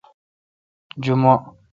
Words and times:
جمعہ 1.03 1.35